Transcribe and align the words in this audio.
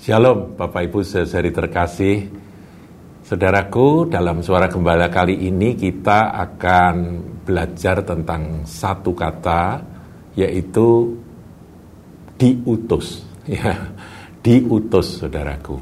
Shalom 0.00 0.56
Bapak 0.56 0.88
Ibu 0.88 1.04
saudari 1.04 1.52
terkasih. 1.52 2.24
Saudaraku 3.20 4.08
dalam 4.08 4.40
suara 4.40 4.64
gembala 4.64 5.12
kali 5.12 5.44
ini 5.44 5.76
kita 5.76 6.32
akan 6.40 7.20
belajar 7.44 8.00
tentang 8.00 8.64
satu 8.64 9.12
kata 9.12 9.84
yaitu 10.40 11.20
diutus. 12.40 13.28
Ya 13.44 13.92
diutus 14.40 15.20
saudaraku. 15.20 15.76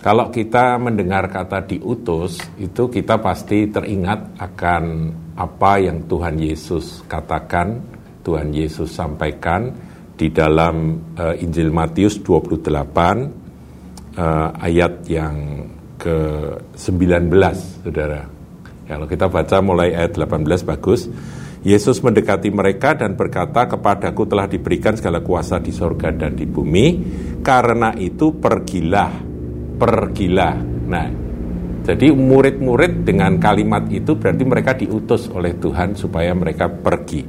Kalau 0.00 0.32
kita 0.32 0.80
mendengar 0.80 1.28
kata 1.28 1.68
diutus 1.68 2.40
itu 2.56 2.88
kita 2.88 3.20
pasti 3.20 3.68
teringat 3.68 4.40
akan 4.40 4.84
apa 5.36 5.76
yang 5.76 6.08
Tuhan 6.08 6.40
Yesus 6.40 7.04
katakan 7.04 7.84
Tuhan 8.24 8.48
Yesus 8.48 8.88
sampaikan 8.96 9.76
di 10.16 10.32
dalam 10.32 11.04
uh, 11.20 11.36
Injil 11.36 11.68
Matius 11.68 12.16
28 12.24 13.47
uh, 14.18 14.50
ayat 14.58 15.06
yang 15.06 15.36
ke-19, 15.98 17.30
Saudara. 17.86 18.22
Kalau 18.88 19.06
kita 19.06 19.30
baca 19.30 19.56
mulai 19.62 19.94
ayat 19.94 20.18
18 20.18 20.66
bagus. 20.66 21.06
Yesus 21.58 21.98
mendekati 22.00 22.54
mereka 22.54 22.94
dan 22.94 23.18
berkata, 23.18 23.66
"Kepadaku 23.66 24.30
telah 24.30 24.46
diberikan 24.46 24.94
segala 24.94 25.20
kuasa 25.20 25.58
di 25.58 25.74
sorga 25.74 26.14
dan 26.14 26.38
di 26.38 26.46
bumi, 26.46 26.86
karena 27.42 27.92
itu 27.98 28.38
pergilah, 28.38 29.10
pergilah." 29.74 30.56
Nah, 30.86 31.06
jadi 31.82 32.14
murid-murid 32.14 33.02
dengan 33.02 33.42
kalimat 33.42 33.90
itu 33.90 34.14
berarti 34.14 34.44
mereka 34.46 34.78
diutus 34.78 35.26
oleh 35.34 35.58
Tuhan 35.58 35.98
supaya 35.98 36.30
mereka 36.30 36.70
pergi. 36.70 37.26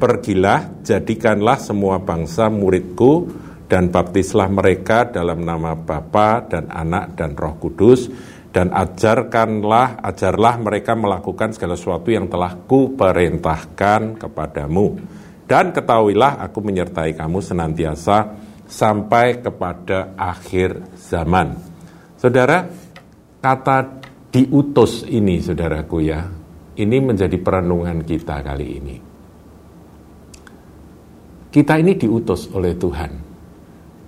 Pergilah, 0.00 0.82
jadikanlah 0.82 1.56
semua 1.62 2.02
bangsa 2.02 2.50
muridku, 2.50 3.30
dan 3.70 3.94
baptislah 3.94 4.50
mereka 4.50 5.06
dalam 5.06 5.46
nama 5.46 5.78
Bapa 5.78 6.42
dan 6.42 6.66
Anak 6.66 7.14
dan 7.14 7.38
Roh 7.38 7.54
Kudus 7.62 8.10
dan 8.50 8.74
ajarkanlah 8.74 10.02
ajarlah 10.02 10.58
mereka 10.58 10.98
melakukan 10.98 11.54
segala 11.54 11.78
sesuatu 11.78 12.10
yang 12.10 12.26
telah 12.26 12.58
ku 12.66 12.98
perintahkan 12.98 14.18
kepadamu 14.18 14.98
dan 15.46 15.70
ketahuilah 15.70 16.42
aku 16.42 16.58
menyertai 16.66 17.14
kamu 17.14 17.38
senantiasa 17.38 18.34
sampai 18.66 19.38
kepada 19.38 20.18
akhir 20.18 20.98
zaman. 20.98 21.54
Saudara, 22.18 22.66
kata 23.38 24.02
diutus 24.30 25.06
ini 25.10 25.42
saudaraku 25.42 25.98
ya, 26.06 26.22
ini 26.78 26.96
menjadi 27.02 27.34
perenungan 27.38 28.02
kita 28.06 28.46
kali 28.46 28.66
ini. 28.78 28.96
Kita 31.50 31.74
ini 31.82 31.98
diutus 31.98 32.46
oleh 32.54 32.78
Tuhan 32.78 33.29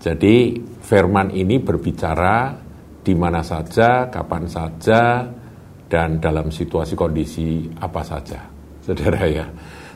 jadi 0.02 0.58
firman 0.82 1.30
ini 1.30 1.62
berbicara 1.62 2.58
di 3.06 3.14
mana 3.14 3.38
saja, 3.46 4.10
kapan 4.10 4.50
saja, 4.50 5.22
dan 5.86 6.18
dalam 6.18 6.50
situasi 6.50 6.98
kondisi 6.98 7.70
apa 7.78 8.02
saja, 8.02 8.42
saudara 8.84 9.22
ya. 9.30 9.46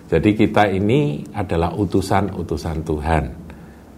Jadi 0.06 0.38
kita 0.38 0.70
ini 0.70 1.26
adalah 1.34 1.74
utusan-utusan 1.74 2.78
Tuhan 2.86 3.24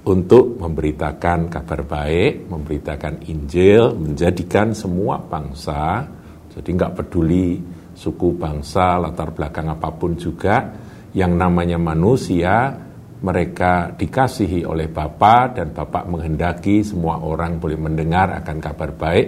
untuk 0.08 0.56
memberitakan 0.56 1.52
kabar 1.52 1.84
baik, 1.84 2.48
memberitakan 2.48 3.28
Injil, 3.28 3.92
menjadikan 3.92 4.72
semua 4.72 5.20
bangsa, 5.20 6.08
jadi 6.56 6.68
nggak 6.72 7.04
peduli 7.04 7.60
suku 7.92 8.32
bangsa, 8.40 8.96
latar 8.96 9.36
belakang 9.36 9.68
apa 9.68 9.92
pun 9.92 10.16
juga, 10.16 10.72
yang 11.12 11.36
namanya 11.36 11.76
manusia 11.76 12.87
mereka 13.18 13.90
dikasihi 13.90 14.62
oleh 14.62 14.86
Bapa 14.86 15.50
dan 15.50 15.74
Bapak 15.74 16.06
menghendaki 16.06 16.86
semua 16.86 17.18
orang 17.18 17.58
boleh 17.58 17.74
mendengar 17.74 18.30
akan 18.38 18.56
kabar 18.62 18.94
baik 18.94 19.26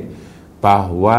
bahwa 0.62 1.18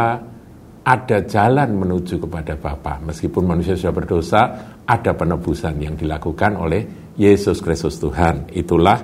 ada 0.81 1.17
jalan 1.27 1.69
menuju 1.77 2.17
kepada 2.17 2.55
Bapa. 2.57 3.03
Meskipun 3.03 3.43
manusia 3.45 3.75
sudah 3.75 3.93
berdosa, 3.93 4.41
ada 4.87 5.11
penebusan 5.13 5.77
yang 5.77 5.93
dilakukan 5.99 6.57
oleh 6.57 7.13
Yesus 7.19 7.59
Kristus 7.61 7.99
Tuhan. 7.99 8.49
Itulah 8.55 8.97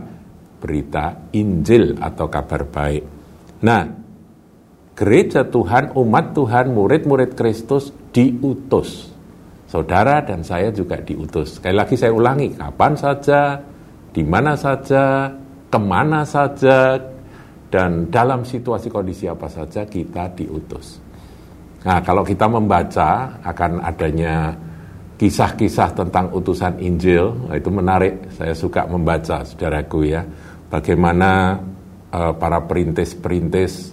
berita 0.57 1.29
Injil 1.35 1.99
atau 2.01 2.31
kabar 2.31 2.65
baik. 2.65 3.03
Nah, 3.61 3.83
gereja 4.97 5.45
Tuhan, 5.45 5.93
umat 5.93 6.33
Tuhan, 6.33 6.73
murid-murid 6.73 7.37
Kristus 7.37 7.93
diutus 8.09 9.16
Saudara 9.67 10.23
dan 10.23 10.47
saya 10.47 10.71
juga 10.71 10.95
diutus. 11.03 11.59
Sekali 11.59 11.75
lagi 11.75 11.99
saya 11.99 12.15
ulangi, 12.15 12.55
kapan 12.55 12.95
saja, 12.95 13.59
di 14.15 14.23
mana 14.23 14.55
saja, 14.55 15.27
ke 15.67 15.75
mana 15.75 16.23
saja, 16.23 16.95
dan 17.67 18.07
dalam 18.07 18.47
situasi 18.47 18.87
kondisi 18.87 19.27
apa 19.27 19.51
saja 19.51 19.83
kita 19.83 20.31
diutus. 20.39 21.03
Nah, 21.83 21.99
kalau 21.99 22.23
kita 22.23 22.47
membaca 22.47 23.43
akan 23.43 23.83
adanya 23.83 24.55
kisah-kisah 25.19 25.91
tentang 25.99 26.31
utusan 26.31 26.79
Injil, 26.79 27.51
nah 27.51 27.59
itu 27.59 27.67
menarik. 27.67 28.31
Saya 28.39 28.55
suka 28.55 28.87
membaca, 28.87 29.43
saudaraku 29.43 30.07
ya, 30.07 30.23
bagaimana 30.71 31.59
uh, 32.15 32.31
para 32.39 32.63
perintis-perintis 32.63 33.91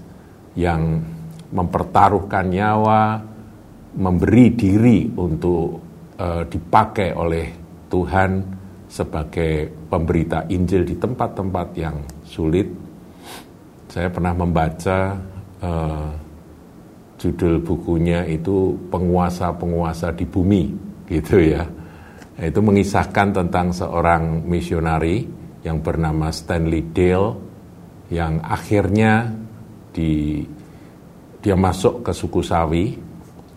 yang 0.54 1.02
mempertaruhkan 1.50 2.46
nyawa, 2.46 3.33
memberi 3.94 4.54
diri 4.54 5.06
untuk 5.06 5.66
uh, 6.18 6.42
dipakai 6.46 7.14
oleh 7.14 7.46
Tuhan 7.86 8.30
sebagai 8.90 9.70
pemberita 9.90 10.46
Injil 10.50 10.86
di 10.86 10.94
tempat-tempat 10.98 11.68
yang 11.78 11.96
sulit. 12.26 12.66
Saya 13.90 14.10
pernah 14.10 14.34
membaca 14.34 15.14
uh, 15.62 16.10
judul 17.18 17.62
bukunya 17.62 18.26
itu 18.26 18.74
penguasa-penguasa 18.90 20.10
di 20.14 20.26
bumi, 20.26 20.64
gitu 21.06 21.38
ya. 21.38 21.62
Itu 22.34 22.58
mengisahkan 22.58 23.30
tentang 23.30 23.70
seorang 23.70 24.42
misionari 24.42 25.22
yang 25.62 25.78
bernama 25.78 26.34
Stanley 26.34 26.90
Dale 26.90 27.30
yang 28.10 28.42
akhirnya 28.42 29.32
di 29.94 30.42
dia 31.40 31.56
masuk 31.56 32.02
ke 32.02 32.12
suku 32.12 32.40
Sawi 32.42 32.84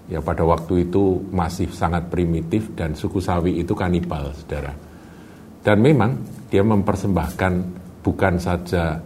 ya 0.08 0.24
pada 0.24 0.44
waktu 0.48 0.88
itu 0.88 1.20
masih 1.30 1.68
sangat 1.72 2.08
primitif 2.08 2.72
dan 2.74 2.96
suku 2.96 3.20
Sawi 3.20 3.60
itu 3.60 3.76
kanibal, 3.76 4.32
saudara. 4.34 4.72
Dan 5.62 5.84
memang 5.84 6.16
dia 6.48 6.64
mempersembahkan 6.64 7.54
bukan 8.00 8.34
saja 8.40 9.04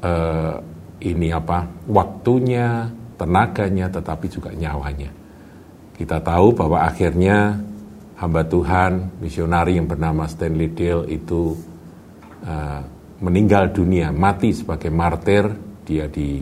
uh, 0.00 0.56
ini 1.04 1.28
apa 1.28 1.68
waktunya, 1.84 2.88
tenaganya, 3.20 3.92
tetapi 3.92 4.26
juga 4.32 4.50
nyawanya. 4.56 5.12
Kita 5.92 6.24
tahu 6.24 6.56
bahwa 6.56 6.88
akhirnya 6.88 7.60
hamba 8.16 8.42
Tuhan, 8.48 9.20
misionari 9.20 9.76
yang 9.76 9.84
bernama 9.84 10.24
Stanley 10.24 10.72
Dale 10.72 11.12
itu 11.12 11.52
uh, 12.48 12.80
meninggal 13.20 13.76
dunia, 13.76 14.08
mati 14.14 14.56
sebagai 14.56 14.88
martir, 14.88 15.44
dia 15.84 16.08
di, 16.08 16.40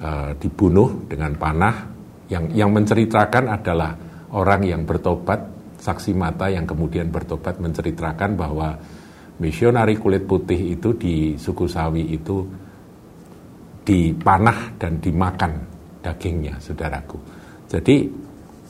uh, 0.00 0.32
dibunuh 0.40 1.04
dengan 1.04 1.36
panah 1.36 1.99
yang 2.30 2.54
yang 2.54 2.70
menceritakan 2.70 3.50
adalah 3.50 3.92
orang 4.30 4.62
yang 4.62 4.86
bertobat, 4.86 5.42
saksi 5.82 6.14
mata 6.14 6.46
yang 6.46 6.62
kemudian 6.64 7.10
bertobat 7.10 7.58
menceritakan 7.58 8.38
bahwa 8.38 8.78
misionari 9.42 9.98
kulit 9.98 10.24
putih 10.30 10.78
itu 10.78 10.94
di 10.94 11.34
suku 11.34 11.66
Sawi 11.66 12.14
itu 12.14 12.46
dipanah 13.82 14.78
dan 14.78 15.02
dimakan 15.02 15.52
dagingnya, 15.98 16.62
saudaraku. 16.62 17.18
Jadi 17.66 18.06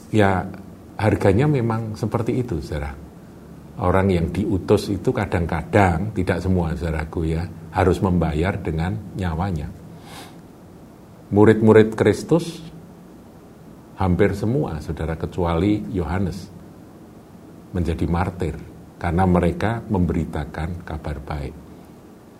ya 0.09 0.41
harganya 0.97 1.45
memang 1.45 1.93
seperti 1.93 2.41
itu, 2.41 2.57
saudara. 2.57 2.97
Orang 3.81 4.09
yang 4.13 4.29
diutus 4.33 4.89
itu 4.89 5.13
kadang-kadang 5.13 6.13
tidak 6.17 6.41
semua, 6.41 6.73
saudaraku 6.73 7.29
ya, 7.29 7.45
harus 7.73 8.01
membayar 8.01 8.57
dengan 8.57 8.97
nyawanya. 9.13 9.69
Murid-murid 11.31 11.95
Kristus 11.95 12.70
hampir 14.01 14.33
semua 14.33 14.81
saudara 14.81 15.13
kecuali 15.13 15.85
Yohanes 15.93 16.49
menjadi 17.69 18.05
martir 18.09 18.57
karena 18.97 19.29
mereka 19.29 19.85
memberitakan 19.85 20.81
kabar 20.81 21.17
baik. 21.21 21.55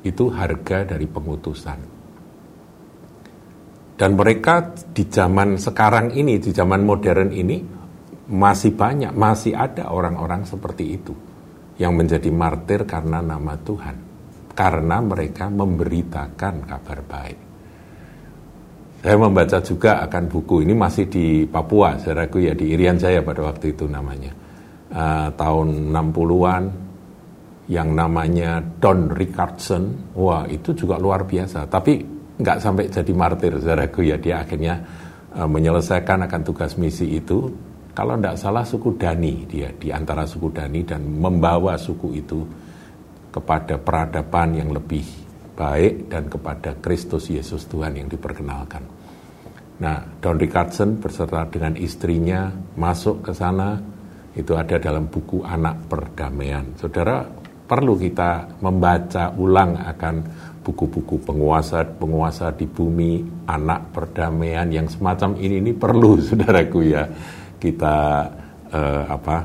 Itu 0.02 0.34
harga 0.34 0.98
dari 0.98 1.06
pengutusan. 1.06 1.80
Dan 3.94 4.18
mereka 4.18 4.74
di 4.74 5.06
zaman 5.06 5.62
sekarang 5.62 6.18
ini, 6.18 6.42
di 6.42 6.50
zaman 6.50 6.82
modern 6.82 7.30
ini, 7.30 7.62
masih 8.34 8.74
banyak, 8.74 9.14
masih 9.14 9.54
ada 9.54 9.94
orang-orang 9.94 10.42
seperti 10.50 10.98
itu 10.98 11.14
yang 11.78 11.94
menjadi 11.94 12.34
martir 12.34 12.90
karena 12.90 13.22
nama 13.22 13.54
Tuhan. 13.62 13.98
Karena 14.58 14.98
mereka 15.06 15.54
memberitakan 15.54 16.66
kabar 16.66 17.00
baik. 17.06 17.51
Saya 19.02 19.18
membaca 19.18 19.58
juga 19.66 19.98
akan 20.06 20.30
buku 20.30 20.62
ini 20.62 20.78
masih 20.78 21.10
di 21.10 21.50
Papua, 21.50 21.98
saudaraku 21.98 22.46
ya 22.46 22.54
di 22.54 22.70
Irian 22.70 23.02
Jaya 23.02 23.26
pada 23.26 23.42
waktu 23.50 23.74
itu 23.74 23.90
namanya. 23.90 24.30
Uh, 24.94 25.34
tahun 25.34 25.90
60-an 25.90 26.64
yang 27.66 27.98
namanya 27.98 28.62
Don 28.62 29.10
Richardson, 29.10 30.14
wah 30.14 30.46
itu 30.46 30.78
juga 30.78 31.02
luar 31.02 31.26
biasa. 31.26 31.66
Tapi 31.66 31.98
nggak 32.38 32.58
sampai 32.62 32.94
jadi 32.94 33.14
martir, 33.18 33.58
saudaraku 33.58 34.06
ya. 34.06 34.22
Dia 34.22 34.46
akhirnya 34.46 34.78
uh, 35.34 35.50
menyelesaikan 35.50 36.30
akan 36.30 36.42
tugas 36.46 36.78
misi 36.78 37.18
itu. 37.18 37.50
Kalau 37.98 38.22
tidak 38.22 38.38
salah 38.38 38.62
suku 38.62 39.02
Dani 39.02 39.50
dia 39.50 39.74
di 39.74 39.90
antara 39.90 40.30
suku 40.30 40.54
Dani 40.54 40.86
dan 40.86 41.10
membawa 41.10 41.74
suku 41.74 42.08
itu 42.14 42.40
kepada 43.34 43.82
peradaban 43.82 44.62
yang 44.62 44.70
lebih 44.70 45.21
baik 45.62 46.10
dan 46.10 46.26
kepada 46.26 46.74
Kristus 46.82 47.30
Yesus 47.30 47.70
Tuhan 47.70 47.94
yang 47.94 48.10
diperkenalkan. 48.10 48.82
Nah, 49.78 50.02
Don 50.18 50.42
Richardson 50.42 50.98
beserta 50.98 51.46
dengan 51.46 51.78
istrinya 51.78 52.50
masuk 52.74 53.30
ke 53.30 53.32
sana, 53.38 53.78
itu 54.34 54.58
ada 54.58 54.82
dalam 54.82 55.06
buku 55.06 55.46
Anak 55.46 55.86
Perdamaian. 55.86 56.66
Saudara, 56.82 57.22
perlu 57.70 57.94
kita 57.94 58.58
membaca 58.66 59.30
ulang 59.38 59.78
akan 59.78 60.16
buku-buku 60.62 61.22
penguasa-penguasa 61.26 62.54
di 62.54 62.70
bumi, 62.70 63.46
anak 63.50 63.90
perdamaian 63.96 64.70
yang 64.70 64.86
semacam 64.86 65.34
ini 65.42 65.58
ini 65.58 65.72
perlu 65.74 66.20
saudaraku 66.30 66.80
ya 66.86 67.10
kita 67.58 67.96
eh, 68.70 69.04
apa 69.10 69.38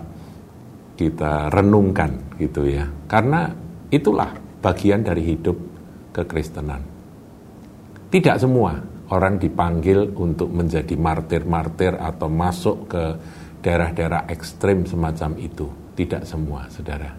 kita 0.97 1.49
renungkan 1.53 2.37
gitu 2.37 2.69
ya. 2.69 2.85
Karena 3.09 3.49
itulah 3.89 4.33
bagian 4.61 5.05
dari 5.05 5.23
hidup 5.23 5.57
kekristenan. 6.17 6.81
Tidak 8.09 8.37
semua 8.41 8.81
orang 9.13 9.37
dipanggil 9.37 10.17
untuk 10.17 10.49
menjadi 10.49 10.97
martir-martir 10.97 12.01
atau 12.01 12.33
masuk 12.33 12.89
ke 12.89 13.05
daerah-daerah 13.61 14.25
ekstrim 14.33 14.89
semacam 14.89 15.37
itu. 15.37 15.69
Tidak 15.97 16.25
semua, 16.25 16.65
saudara. 16.73 17.13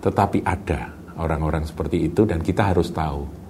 Tetapi 0.00 0.44
ada 0.44 0.92
orang-orang 1.20 1.64
seperti 1.68 2.08
itu 2.08 2.24
dan 2.24 2.40
kita 2.40 2.72
harus 2.72 2.88
tahu. 2.92 3.44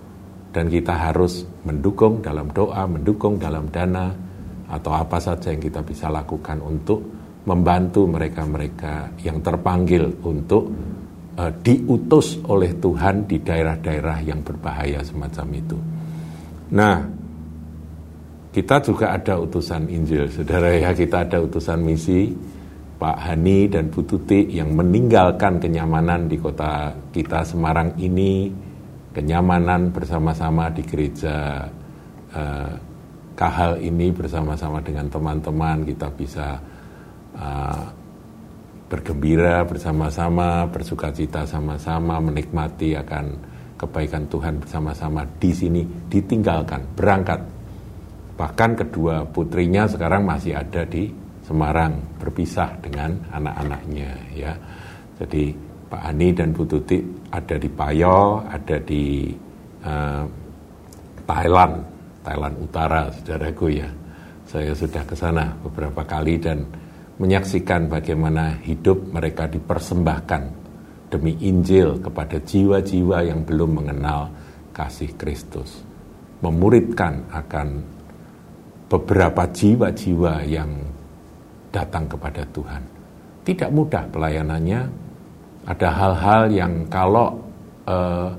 Dan 0.55 0.71
kita 0.71 0.95
harus 0.95 1.43
mendukung 1.67 2.23
dalam 2.23 2.47
doa, 2.55 2.87
mendukung 2.87 3.43
dalam 3.43 3.67
dana, 3.75 4.15
atau 4.71 4.95
apa 4.95 5.19
saja 5.19 5.51
yang 5.51 5.59
kita 5.59 5.83
bisa 5.83 6.07
lakukan 6.09 6.63
untuk 6.63 7.03
membantu 7.45 8.07
mereka-mereka 8.09 9.19
yang 9.21 9.43
terpanggil 9.45 10.15
untuk 10.25 10.71
uh, 11.39 11.53
diutus 11.63 12.39
oleh 12.47 12.75
Tuhan 12.79 13.27
di 13.27 13.43
daerah-daerah 13.43 14.19
yang 14.23 14.41
berbahaya 14.43 15.03
semacam 15.03 15.47
itu. 15.55 15.79
Nah, 16.75 16.97
kita 18.55 18.79
juga 18.87 19.11
ada 19.15 19.39
utusan 19.43 19.91
Injil, 19.91 20.31
saudara 20.31 20.71
ya, 20.71 20.95
kita 20.95 21.27
ada 21.27 21.43
utusan 21.43 21.83
misi 21.83 22.31
Pak 22.95 23.19
Hani 23.19 23.67
dan 23.67 23.91
Bu 23.91 24.07
Tuti 24.07 24.47
yang 24.55 24.71
meninggalkan 24.73 25.59
kenyamanan 25.59 26.31
di 26.31 26.39
kota 26.39 26.95
kita 27.11 27.43
Semarang 27.43 27.99
ini, 27.99 28.49
kenyamanan 29.11 29.91
bersama-sama 29.91 30.71
di 30.71 30.83
gereja 30.87 31.67
uh, 32.31 32.73
Kahal 33.35 33.83
ini 33.83 34.15
bersama-sama 34.15 34.79
dengan 34.79 35.11
teman-teman. 35.11 35.83
Kita 35.83 36.07
bisa 36.15 36.55
uh, 37.35 38.04
bergembira 38.95 39.67
bersama-sama, 39.67 40.71
bersuka 40.71 41.11
cita 41.11 41.43
sama-sama, 41.43 42.23
menikmati 42.23 42.95
akan 42.95 43.35
kebaikan 43.75 44.31
Tuhan 44.31 44.63
bersama-sama 44.63 45.27
di 45.43 45.51
sini 45.51 45.83
ditinggalkan, 46.07 46.95
berangkat. 46.95 47.43
Bahkan 48.39 48.71
kedua 48.79 49.27
putrinya 49.27 49.91
sekarang 49.91 50.23
masih 50.23 50.55
ada 50.55 50.87
di 50.87 51.11
Semarang, 51.43 52.23
berpisah 52.23 52.79
dengan 52.81 53.19
anak-anaknya 53.35 54.11
ya. 54.33 54.55
Jadi 55.21 55.53
Pak 55.91 56.01
Ani 56.01 56.33
dan 56.33 56.57
Bu 56.57 56.65
Tuti 56.65 57.05
ada 57.29 57.61
di 57.61 57.69
Payo, 57.69 58.41
ada 58.49 58.81
di 58.81 59.29
uh, 59.85 60.25
Thailand, 61.29 61.75
Thailand 62.25 62.55
Utara, 62.63 63.13
saudaraku 63.13 63.67
ya. 63.77 63.91
Saya 64.49 64.73
sudah 64.73 65.05
ke 65.05 65.13
sana 65.13 65.53
beberapa 65.61 66.01
kali 66.07 66.41
dan 66.41 66.65
menyaksikan 67.19 67.87
bagaimana 67.87 68.59
hidup 68.63 69.15
mereka 69.15 69.47
dipersembahkan 69.47 70.43
demi 71.15 71.39
Injil 71.47 72.03
kepada 72.03 72.43
jiwa-jiwa 72.43 73.23
yang 73.23 73.47
belum 73.47 73.83
mengenal 73.83 74.35
kasih 74.75 75.15
Kristus. 75.15 75.87
Memuridkan 76.43 77.31
akan 77.31 77.69
beberapa 78.91 79.47
jiwa-jiwa 79.47 80.43
yang 80.45 80.71
datang 81.71 82.11
kepada 82.11 82.43
Tuhan. 82.51 82.83
Tidak 83.47 83.71
mudah 83.71 84.11
pelayanannya. 84.11 85.07
Ada 85.65 85.89
hal-hal 85.89 86.43
yang 86.53 86.73
kalau 86.93 87.41
eh, 87.87 88.31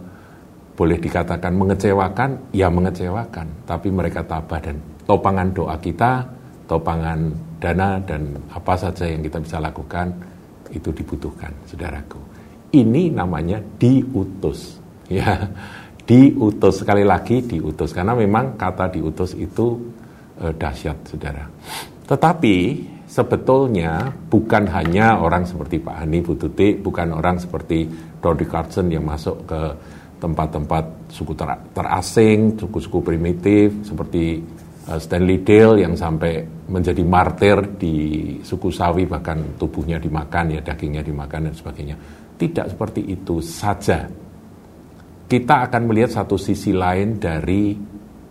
boleh 0.75 0.99
dikatakan 0.99 1.55
mengecewakan, 1.55 2.51
ya 2.51 2.67
mengecewakan. 2.67 3.63
Tapi 3.63 3.87
mereka 3.89 4.27
tabah 4.27 4.59
dan 4.59 4.77
topangan 5.07 5.49
doa 5.55 5.79
kita, 5.79 6.34
topangan 6.65 7.19
dana 7.61 8.01
dan 8.01 8.33
apa 8.49 8.73
saja 8.77 9.05
yang 9.05 9.21
kita 9.21 9.41
bisa 9.41 9.57
lakukan 9.61 10.11
itu 10.73 10.89
dibutuhkan, 10.91 11.53
saudaraku. 11.69 12.19
Ini 12.73 13.13
namanya 13.13 13.61
diutus, 13.79 14.81
ya, 15.13 15.45
diutus 16.03 16.81
sekali 16.81 17.05
lagi 17.05 17.41
diutus 17.45 17.93
karena 17.93 18.17
memang 18.17 18.57
kata 18.57 18.91
diutus 18.91 19.37
itu 19.37 19.79
eh, 20.41 20.53
dahsyat, 20.53 20.97
saudara. 21.05 21.45
Tetapi 22.05 22.57
sebetulnya 23.09 24.11
bukan 24.29 24.67
hanya 24.69 25.21
orang 25.21 25.45
seperti 25.47 25.81
Pak 25.81 26.05
Hani 26.05 26.19
Bututi, 26.21 26.77
bukan 26.77 27.15
orang 27.15 27.39
seperti 27.41 27.87
Dodi 28.19 28.45
Carson 28.45 28.91
yang 28.91 29.05
masuk 29.05 29.45
ke 29.45 29.61
tempat-tempat 30.19 31.13
suku 31.13 31.37
ter 31.37 31.49
terasing, 31.75 32.57
suku-suku 32.57 32.99
primitif 33.03 33.71
seperti 33.85 34.41
Stanley 34.85 35.41
Dale 35.41 35.81
yang 35.81 35.97
sampai 35.97 36.45
menjadi 36.69 37.01
martir 37.01 37.57
di 37.73 37.97
suku 38.45 38.69
Sawi 38.69 39.09
bahkan 39.09 39.57
tubuhnya 39.57 39.97
dimakan 39.97 40.53
ya 40.53 40.61
dagingnya 40.61 41.01
dimakan 41.01 41.49
dan 41.49 41.53
sebagainya. 41.57 41.97
Tidak 42.37 42.69
seperti 42.69 43.01
itu 43.09 43.41
saja. 43.41 44.05
Kita 45.25 45.55
akan 45.65 45.81
melihat 45.89 46.21
satu 46.21 46.37
sisi 46.37 46.69
lain 46.69 47.17
dari 47.17 47.73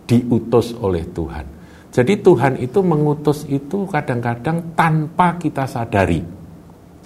diutus 0.07 0.71
oleh 0.79 1.03
Tuhan. 1.11 1.45
Jadi 1.91 2.13
Tuhan 2.23 2.53
itu 2.63 2.79
mengutus 2.79 3.43
itu 3.51 3.83
kadang-kadang 3.83 4.71
tanpa 4.79 5.35
kita 5.35 5.67
sadari. 5.67 6.23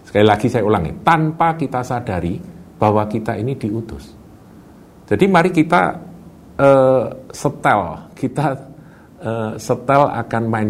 Sekali 0.05 0.25
lagi 0.25 0.45
saya 0.45 0.65
ulangi, 0.65 0.93
tanpa 1.01 1.57
kita 1.57 1.81
sadari 1.81 2.37
bahwa 2.77 3.05
kita 3.09 3.33
ini 3.33 3.57
diutus. 3.57 4.13
Jadi 5.09 5.25
mari 5.25 5.49
kita 5.49 5.81
uh, 6.57 7.05
setel, 7.33 7.81
kita 8.13 8.68
uh, 9.21 9.53
setel 9.59 10.07
akan 10.09 10.43
main 10.49 10.69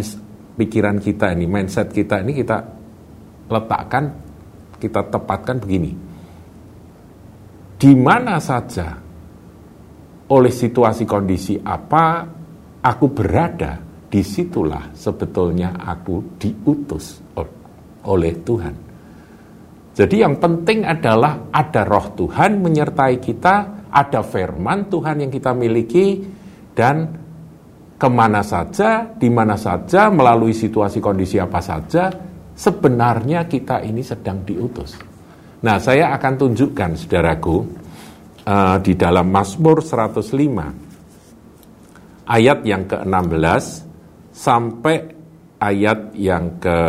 pikiran 0.60 1.00
kita 1.00 1.32
ini, 1.32 1.46
mindset 1.48 1.94
kita 1.94 2.20
ini 2.22 2.36
kita 2.36 2.58
letakkan, 3.50 4.12
kita 4.78 5.02
tepatkan 5.08 5.58
begini. 5.64 5.92
Di 7.80 7.96
mana 7.96 8.44
saja 8.44 8.92
oleh 10.30 10.54
situasi 10.54 11.08
kondisi 11.08 11.56
apa 11.58 12.28
aku 12.84 13.06
berada, 13.10 13.80
di 14.10 14.26
situlah 14.26 14.92
sebetulnya 14.92 15.78
aku 15.78 16.36
diutus 16.42 17.22
oleh 18.04 18.34
Tuhan. 18.42 18.76
Jadi 19.94 20.16
yang 20.24 20.40
penting 20.42 20.88
adalah 20.88 21.52
ada 21.54 21.86
roh 21.86 22.18
Tuhan 22.18 22.58
menyertai 22.64 23.16
kita, 23.22 23.56
ada 23.92 24.22
firman 24.26 24.90
Tuhan 24.90 25.24
yang 25.24 25.32
kita 25.32 25.52
miliki 25.54 26.24
dan 26.74 27.29
ke 28.00 28.08
mana 28.08 28.40
saja, 28.40 29.12
di 29.12 29.28
mana 29.28 29.60
saja, 29.60 30.08
melalui 30.08 30.56
situasi 30.56 31.04
kondisi 31.04 31.36
apa 31.36 31.60
saja, 31.60 32.08
sebenarnya 32.56 33.44
kita 33.44 33.84
ini 33.84 34.00
sedang 34.00 34.40
diutus. 34.48 34.96
Nah, 35.60 35.76
saya 35.84 36.16
akan 36.16 36.34
tunjukkan, 36.40 36.96
saudaraku, 36.96 37.58
uh, 38.48 38.80
di 38.80 38.96
dalam 38.96 39.28
Mazmur 39.28 39.84
105, 39.84 42.32
ayat 42.32 42.64
yang 42.64 42.88
ke-16 42.88 43.66
sampai 44.32 44.96
ayat 45.60 46.16
yang 46.16 46.56
ke 46.56 46.80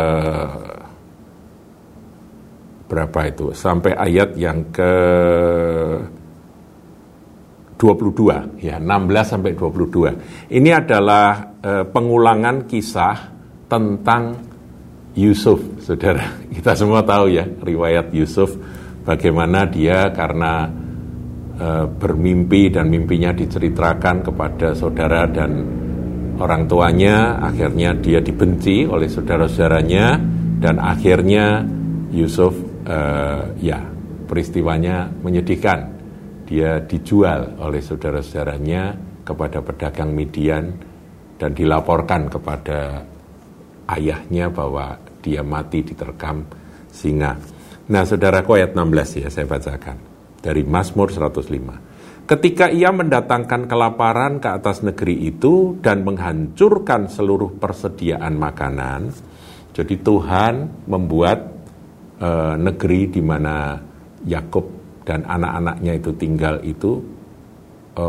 berapa 2.87 3.19
itu? 3.27 3.51
Sampai 3.51 3.99
ayat 3.99 4.31
yang 4.39 4.63
ke 4.71 4.93
22 7.81 8.61
ya 8.61 8.77
16 8.77 9.25
sampai 9.25 9.57
22. 9.57 10.53
Ini 10.53 10.69
adalah 10.69 11.57
uh, 11.57 11.83
pengulangan 11.89 12.69
kisah 12.69 13.17
tentang 13.65 14.37
Yusuf, 15.17 15.81
Saudara. 15.81 16.37
Kita 16.53 16.77
semua 16.77 17.01
tahu 17.01 17.33
ya 17.33 17.41
riwayat 17.41 18.13
Yusuf 18.13 18.53
bagaimana 19.01 19.65
dia 19.65 20.13
karena 20.13 20.69
uh, 21.57 21.85
bermimpi 21.89 22.69
dan 22.69 22.85
mimpinya 22.85 23.33
diceritakan 23.33 24.29
kepada 24.29 24.77
saudara 24.77 25.25
dan 25.25 25.65
orang 26.37 26.69
tuanya, 26.69 27.41
akhirnya 27.41 27.97
dia 27.97 28.21
dibenci 28.21 28.85
oleh 28.85 29.09
saudara-saudaranya 29.09 30.21
dan 30.61 30.77
akhirnya 30.77 31.65
Yusuf 32.13 32.53
uh, 32.85 33.57
ya 33.57 33.81
peristiwanya 34.29 35.09
menyedihkan 35.25 36.00
dia 36.51 36.83
dijual 36.83 37.63
oleh 37.63 37.79
saudara-saudaranya 37.79 38.99
kepada 39.23 39.63
pedagang 39.63 40.11
Midian 40.11 40.75
dan 41.39 41.55
dilaporkan 41.55 42.27
kepada 42.27 43.07
ayahnya 43.87 44.51
bahwa 44.51 44.99
dia 45.23 45.47
mati 45.47 45.79
diterkam 45.79 46.43
singa. 46.91 47.39
Nah, 47.87 48.03
saudaraku 48.03 48.59
ayat 48.59 48.75
16 48.75 49.23
ya 49.23 49.29
saya 49.31 49.47
bacakan 49.47 49.95
dari 50.43 50.67
Mazmur 50.67 51.07
105. 51.07 52.27
Ketika 52.27 52.67
ia 52.67 52.91
mendatangkan 52.91 53.71
kelaparan 53.71 54.43
ke 54.43 54.51
atas 54.51 54.83
negeri 54.83 55.31
itu 55.31 55.79
dan 55.79 56.03
menghancurkan 56.03 57.07
seluruh 57.07 57.55
persediaan 57.63 58.35
makanan, 58.35 59.07
jadi 59.71 59.95
Tuhan 60.03 60.83
membuat 60.83 61.39
e, 62.19 62.29
negeri 62.59 63.07
di 63.07 63.21
mana 63.23 63.79
Yakub 64.27 64.80
dan 65.05 65.25
anak-anaknya 65.25 65.97
itu 65.97 66.11
tinggal 66.13 66.61
itu 66.61 67.01
e, 67.97 68.05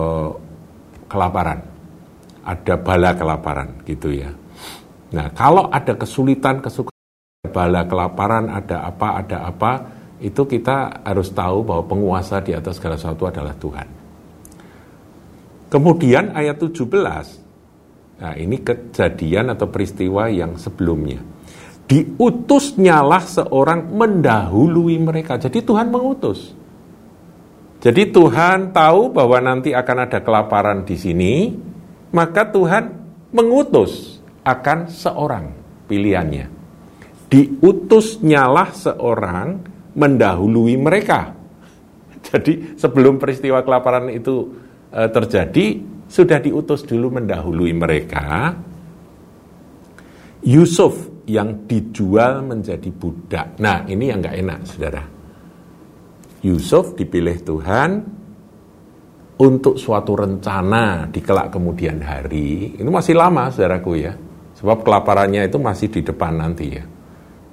kelaparan, 1.08 1.61
ada 2.44 2.75
bala 2.76 3.11
kelaparan 3.16 3.68
gitu 3.88 4.12
ya. 4.12 4.30
Nah, 5.12 5.28
kalau 5.37 5.68
ada 5.68 5.92
kesulitan, 5.92 6.64
kesulitan, 6.64 7.52
bala 7.52 7.84
kelaparan, 7.84 8.49
ada 8.49 8.88
apa, 8.88 9.08
ada 9.20 9.38
apa, 9.44 9.72
itu 10.22 10.46
kita 10.49 11.04
harus 11.04 11.28
tahu 11.34 11.66
bahwa 11.66 11.84
penguasa 11.84 12.40
di 12.40 12.56
atas 12.56 12.80
segala 12.80 12.96
sesuatu 12.96 13.28
adalah 13.28 13.52
Tuhan. 13.58 13.88
Kemudian 15.72 16.37
ayat 16.37 16.61
17, 16.61 18.20
nah 18.20 18.37
ini 18.37 18.61
kejadian 18.61 19.56
atau 19.56 19.68
peristiwa 19.72 20.28
yang 20.28 20.61
sebelumnya. 20.61 21.20
Diutusnyalah 21.88 23.25
seorang 23.25 23.88
mendahului 23.88 24.96
mereka. 25.00 25.37
Jadi 25.37 25.61
Tuhan 25.61 25.92
mengutus. 25.92 26.62
Jadi 27.82 28.14
Tuhan 28.14 28.70
tahu 28.70 29.10
bahwa 29.10 29.42
nanti 29.42 29.74
akan 29.74 30.06
ada 30.06 30.22
kelaparan 30.22 30.86
di 30.86 30.94
sini, 30.94 31.50
maka 32.14 32.46
Tuhan 32.46 32.94
mengutus 33.34 34.22
akan 34.46 34.86
seorang 34.86 35.50
pilihannya. 35.90 36.46
Diutusnyalah 37.26 38.70
seorang 38.70 39.48
mendahului 39.98 40.78
mereka. 40.78 41.34
Jadi 42.30 42.78
sebelum 42.78 43.18
peristiwa 43.18 43.66
kelaparan 43.66 44.14
itu 44.14 44.46
e, 44.94 45.02
terjadi, 45.10 45.66
sudah 46.06 46.38
diutus 46.38 46.86
dulu 46.86 47.18
mendahului 47.18 47.72
mereka. 47.74 48.54
Yusuf 50.46 51.26
yang 51.26 51.66
dijual 51.66 52.46
menjadi 52.46 52.90
budak. 52.94 53.58
Nah 53.58 53.82
ini 53.90 54.06
yang 54.06 54.22
nggak 54.22 54.38
enak, 54.38 54.60
saudara. 54.70 55.12
Yusuf 56.42 56.99
dipilih 56.99 57.38
Tuhan 57.46 57.90
untuk 59.38 59.78
suatu 59.78 60.18
rencana 60.18 61.06
di 61.11 61.22
kelak 61.22 61.54
kemudian 61.54 62.02
hari. 62.02 62.78
Itu 62.78 62.90
masih 62.90 63.14
lama, 63.14 63.50
saudaraku 63.50 63.92
ya 63.99 64.14
Sebab 64.62 64.87
kelaparannya 64.87 65.50
itu 65.50 65.58
masih 65.58 65.90
di 65.90 66.06
depan 66.06 66.38
nanti 66.38 66.70
ya. 66.70 66.87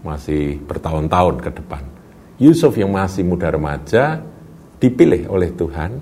Masih 0.05 0.61
bertahun-tahun 0.61 1.41
ke 1.41 1.49
depan. 1.57 1.83
Yusuf 2.37 2.77
yang 2.77 2.93
masih 2.93 3.25
muda 3.25 3.49
remaja 3.49 4.21
dipilih 4.77 5.25
oleh 5.25 5.49
Tuhan, 5.57 5.97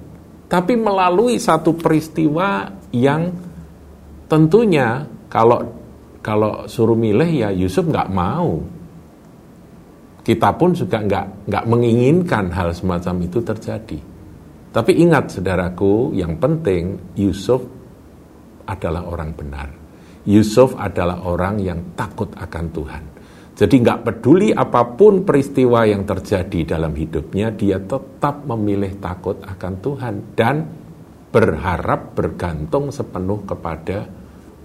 tapi 0.51 0.75
melalui 0.75 1.39
satu 1.39 1.79
peristiwa 1.79 2.67
yang 2.91 3.31
tentunya 4.27 5.07
kalau 5.31 5.63
kalau 6.19 6.67
suruh 6.67 6.99
milih 6.99 7.47
ya 7.47 7.49
Yusuf 7.55 7.87
nggak 7.87 8.11
mau. 8.11 8.59
Kita 10.27 10.51
pun 10.59 10.75
juga 10.75 10.99
nggak 10.99 11.47
nggak 11.47 11.65
menginginkan 11.71 12.51
hal 12.51 12.75
semacam 12.75 13.15
itu 13.23 13.39
terjadi. 13.39 13.99
Tapi 14.75 14.91
ingat 14.99 15.31
saudaraku, 15.31 16.11
yang 16.11 16.35
penting 16.35 17.15
Yusuf 17.15 17.63
adalah 18.67 19.07
orang 19.07 19.31
benar. 19.31 19.71
Yusuf 20.27 20.75
adalah 20.75 21.23
orang 21.23 21.63
yang 21.63 21.95
takut 21.95 22.27
akan 22.35 22.65
Tuhan. 22.75 23.03
Jadi 23.55 23.75
nggak 23.79 24.03
peduli 24.03 24.51
apa 24.51 24.83
pun 24.99 25.23
peristiwa 25.23 25.87
yang 25.87 26.03
terjadi 26.03 26.75
dalam 26.75 26.91
hidupnya, 26.91 27.55
dia 27.55 27.79
tetap 27.79 28.43
memilih 28.43 28.99
takut 28.99 29.39
akan 29.39 29.73
Tuhan 29.79 30.35
dan 30.35 30.55
berharap 31.31 32.11
bergantung 32.11 32.91
sepenuh 32.91 33.47
kepada 33.47 34.03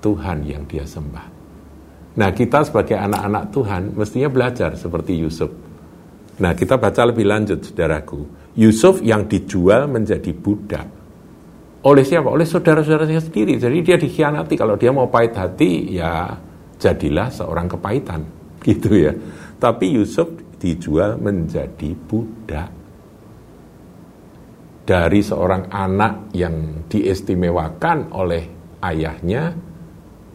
Tuhan 0.03 0.43
yang 0.43 0.67
dia 0.67 0.83
sembah. 0.83 1.42
Nah 2.13 2.31
kita 2.33 2.65
sebagai 2.69 2.97
anak-anak 2.99 3.45
Tuhan 3.55 3.83
mestinya 3.97 4.29
belajar 4.29 4.77
seperti 4.77 5.17
Yusuf. 5.17 5.49
Nah 6.41 6.53
kita 6.53 6.77
baca 6.77 7.09
lebih 7.09 7.25
lanjut 7.25 7.65
saudaraku. 7.65 8.21
Yusuf 8.57 9.01
yang 9.01 9.25
dijual 9.25 9.89
menjadi 9.89 10.33
budak 10.37 11.03
oleh 11.83 12.07
siapa? 12.07 12.31
Oleh 12.31 12.47
saudara-saudaranya 12.47 13.19
sendiri. 13.19 13.59
Jadi 13.59 13.83
dia 13.83 13.99
dikhianati. 13.99 14.55
Kalau 14.55 14.79
dia 14.79 14.95
mau 14.95 15.11
pahit 15.11 15.35
hati, 15.35 15.99
ya 15.99 16.31
jadilah 16.79 17.29
seorang 17.31 17.67
kepahitan. 17.67 18.23
Gitu 18.67 18.95
ya. 18.95 19.13
Tapi 19.59 19.99
Yusuf 19.99 20.31
dijual 20.63 21.19
menjadi 21.19 21.91
budak. 22.07 22.71
Dari 24.83 25.21
seorang 25.23 25.71
anak 25.71 26.31
yang 26.35 26.87
diistimewakan 26.87 28.15
oleh 28.15 28.43
ayahnya, 28.83 29.55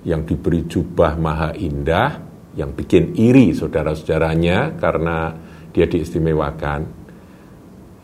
yang 0.08 0.24
diberi 0.24 0.64
jubah 0.64 1.20
maha 1.20 1.52
indah, 1.60 2.24
yang 2.56 2.72
bikin 2.72 3.12
iri 3.20 3.52
saudara-saudaranya 3.52 4.80
karena 4.80 5.36
dia 5.76 5.86
diistimewakan, 5.86 6.98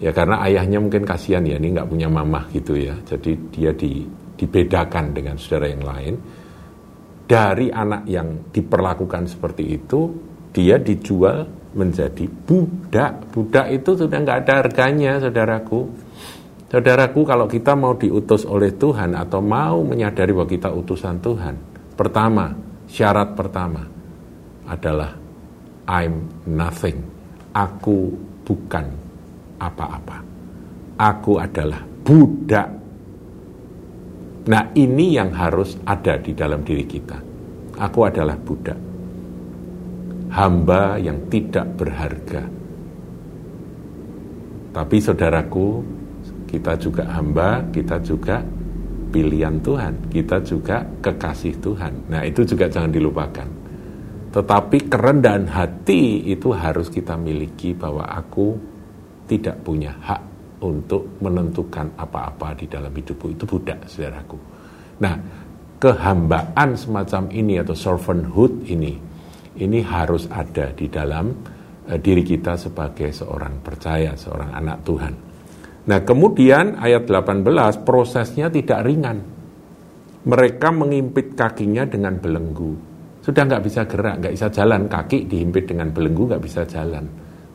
Ya 0.04 0.12
karena 0.12 0.44
ayahnya 0.44 0.84
mungkin 0.84 1.08
kasihan 1.08 1.48
ya, 1.48 1.56
ini 1.56 1.80
nggak 1.80 1.88
punya 1.88 2.12
mamah 2.12 2.52
gitu 2.52 2.76
ya. 2.76 2.92
Jadi 3.08 3.40
dia 3.56 3.72
di, 3.72 4.04
dibedakan 4.36 5.16
dengan 5.16 5.40
saudara 5.40 5.72
yang 5.72 5.80
lain. 5.80 6.14
Dari 7.24 7.72
anak 7.72 8.04
yang 8.12 8.52
diperlakukan 8.52 9.32
seperti 9.32 9.64
itu, 9.80 10.12
dia 10.52 10.76
dijual 10.76 11.48
menjadi 11.72 12.28
budak. 12.28 13.32
Budak 13.32 13.72
itu 13.72 13.96
sudah 13.96 14.18
nggak 14.20 14.38
ada 14.44 14.54
harganya, 14.60 15.24
saudaraku. 15.24 15.88
Saudaraku, 16.68 17.24
kalau 17.24 17.48
kita 17.48 17.72
mau 17.80 17.96
diutus 17.96 18.44
oleh 18.44 18.76
Tuhan 18.76 19.16
atau 19.16 19.40
mau 19.40 19.88
menyadari 19.88 20.36
bahwa 20.36 20.52
kita 20.52 20.68
utusan 20.68 21.24
Tuhan, 21.24 21.56
pertama, 21.94 22.54
syarat 22.90 23.34
pertama 23.34 23.84
adalah 24.68 25.14
I'm 25.88 26.30
nothing. 26.48 27.04
Aku 27.54 28.14
bukan 28.44 28.86
apa-apa. 29.62 30.18
Aku 30.98 31.38
adalah 31.38 31.82
budak. 32.04 32.70
Nah, 34.44 34.64
ini 34.76 35.16
yang 35.16 35.32
harus 35.32 35.80
ada 35.88 36.20
di 36.20 36.36
dalam 36.36 36.62
diri 36.68 36.84
kita. 36.84 37.18
Aku 37.80 38.04
adalah 38.04 38.36
budak. 38.36 38.80
Hamba 40.34 40.98
yang 40.98 41.30
tidak 41.30 41.78
berharga. 41.78 42.44
Tapi 44.74 44.98
saudaraku, 44.98 45.86
kita 46.50 46.74
juga 46.82 47.06
hamba, 47.14 47.62
kita 47.70 48.02
juga 48.02 48.42
pilihan 49.14 49.62
Tuhan, 49.62 50.10
kita 50.10 50.42
juga 50.42 50.82
kekasih 50.82 51.62
Tuhan. 51.62 52.10
Nah, 52.10 52.26
itu 52.26 52.42
juga 52.42 52.66
jangan 52.66 52.90
dilupakan. 52.90 53.48
Tetapi 54.34 54.90
kerendahan 54.90 55.46
hati 55.46 56.26
itu 56.26 56.50
harus 56.50 56.90
kita 56.90 57.14
miliki 57.14 57.78
bahwa 57.78 58.10
aku 58.10 58.58
tidak 59.30 59.62
punya 59.62 59.94
hak 59.94 60.22
untuk 60.66 61.22
menentukan 61.22 61.94
apa-apa 61.94 62.58
di 62.58 62.66
dalam 62.66 62.90
hidupku 62.90 63.30
itu 63.30 63.46
budak 63.46 63.86
saudaraku. 63.86 64.38
Nah, 65.06 65.16
kehambaan 65.78 66.74
semacam 66.74 67.30
ini 67.30 67.62
atau 67.62 67.78
servanthood 67.78 68.66
ini 68.66 69.14
ini 69.60 69.86
harus 69.86 70.26
ada 70.34 70.74
di 70.74 70.90
dalam 70.90 71.30
uh, 71.86 72.00
diri 72.00 72.26
kita 72.26 72.58
sebagai 72.58 73.14
seorang 73.14 73.62
percaya, 73.62 74.18
seorang 74.18 74.50
anak 74.50 74.78
Tuhan. 74.82 75.14
Nah, 75.84 76.00
kemudian 76.08 76.80
ayat 76.80 77.04
18 77.04 77.84
prosesnya 77.84 78.48
tidak 78.48 78.88
ringan. 78.88 79.20
Mereka 80.24 80.72
mengimpit 80.72 81.36
kakinya 81.36 81.84
dengan 81.84 82.16
belenggu. 82.16 82.72
Sudah 83.20 83.44
nggak 83.44 83.64
bisa 83.68 83.84
gerak, 83.84 84.24
nggak 84.24 84.34
bisa 84.36 84.48
jalan, 84.48 84.88
kaki 84.88 85.28
dihimpit 85.28 85.68
dengan 85.68 85.92
belenggu 85.92 86.32
nggak 86.32 86.44
bisa 86.44 86.64
jalan. 86.64 87.04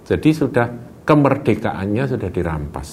Jadi 0.04 0.30
sudah 0.32 0.68
kemerdekaannya 1.08 2.04
sudah 2.04 2.28
dirampas. 2.28 2.88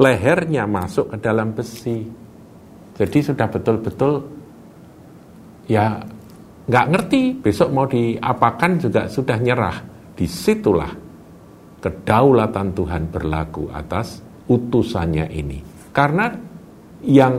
Lehernya 0.00 0.64
masuk 0.64 1.12
ke 1.12 1.16
dalam 1.20 1.52
besi. 1.52 2.00
Jadi 2.96 3.18
sudah 3.20 3.46
betul-betul 3.52 4.12
ya 5.68 6.00
nggak 6.64 6.86
ngerti 6.88 7.22
besok 7.36 7.68
mau 7.68 7.84
diapakan 7.84 8.72
juga 8.80 9.02
sudah 9.12 9.36
nyerah. 9.36 9.76
Di 10.16 10.24
situlah 10.24 10.92
kedaulatan 11.84 12.68
Tuhan 12.72 13.02
berlaku 13.12 13.68
atas 13.68 14.23
utusannya 14.48 15.26
ini. 15.32 15.58
Karena 15.94 16.30
yang 17.04 17.34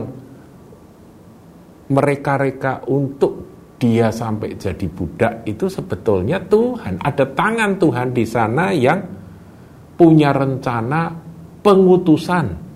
mereka-reka 1.86 2.86
untuk 2.90 3.46
dia 3.76 4.08
sampai 4.08 4.56
jadi 4.56 4.86
budak 4.88 5.44
itu 5.44 5.68
sebetulnya 5.68 6.40
Tuhan. 6.42 7.04
Ada 7.04 7.24
tangan 7.36 7.76
Tuhan 7.76 8.08
di 8.16 8.24
sana 8.24 8.72
yang 8.72 8.98
punya 9.94 10.32
rencana 10.32 11.12
pengutusan 11.60 12.66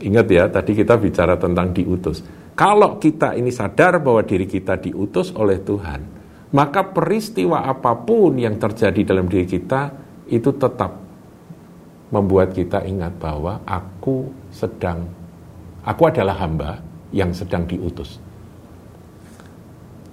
Ingat 0.00 0.26
ya, 0.32 0.48
tadi 0.48 0.72
kita 0.72 0.96
bicara 0.96 1.36
tentang 1.36 1.76
diutus. 1.76 2.24
Kalau 2.56 2.96
kita 2.96 3.36
ini 3.36 3.52
sadar 3.52 4.00
bahwa 4.00 4.24
diri 4.24 4.48
kita 4.48 4.80
diutus 4.80 5.32
oleh 5.36 5.60
Tuhan, 5.60 6.00
maka 6.56 6.88
peristiwa 6.88 7.68
apa 7.68 7.92
pun 8.00 8.40
yang 8.40 8.56
terjadi 8.56 9.12
dalam 9.12 9.28
diri 9.28 9.44
kita 9.44 9.92
itu 10.32 10.56
tetap 10.56 11.09
membuat 12.10 12.52
kita 12.54 12.82
ingat 12.82 13.16
bahwa 13.22 13.62
aku 13.62 14.30
sedang, 14.50 15.06
aku 15.86 16.02
adalah 16.10 16.36
hamba 16.42 16.82
yang 17.14 17.30
sedang 17.30 17.66
diutus. 17.66 18.18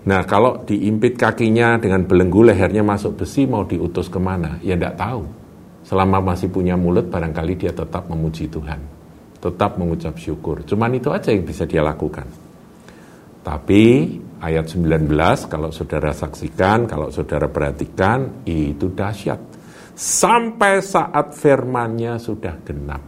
Nah 0.07 0.23
kalau 0.23 0.63
diimpit 0.63 1.19
kakinya 1.19 1.75
dengan 1.75 2.07
belenggu 2.07 2.47
lehernya 2.47 2.79
masuk 2.79 3.19
besi 3.19 3.43
mau 3.43 3.67
diutus 3.67 4.07
ke 4.07 4.15
mana? 4.21 4.55
Ya 4.63 4.79
tidak 4.79 4.95
tahu. 4.95 5.27
Selama 5.83 6.31
masih 6.31 6.47
punya 6.47 6.79
mulut 6.79 7.11
barangkali 7.11 7.59
dia 7.59 7.75
tetap 7.75 8.07
memuji 8.07 8.47
Tuhan. 8.47 8.79
Tetap 9.43 9.75
mengucap 9.75 10.15
syukur. 10.15 10.63
Cuman 10.63 10.95
itu 10.95 11.11
aja 11.11 11.35
yang 11.35 11.43
bisa 11.43 11.67
dia 11.67 11.83
lakukan. 11.83 12.27
Tapi 13.43 13.83
ayat 14.43 14.67
19 14.67 15.07
kalau 15.47 15.71
saudara 15.71 16.11
saksikan, 16.11 16.87
kalau 16.87 17.11
saudara 17.11 17.51
perhatikan 17.51 18.43
itu 18.47 18.91
dahsyat. 18.91 19.56
Sampai 19.97 20.85
saat 20.85 21.33
firmannya 21.33 22.21
sudah 22.21 22.53
genap. 22.61 23.01